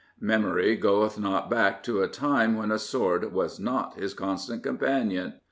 [0.19, 5.35] Memory goeth not back to a time when a sword was not his constant companion.